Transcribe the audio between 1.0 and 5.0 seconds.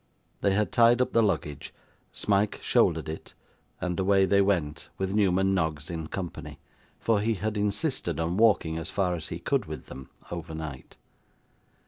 the luggage, Smike shouldered it, and away they went,